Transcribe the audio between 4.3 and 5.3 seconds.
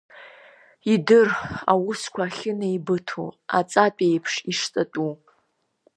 ишҵатәу.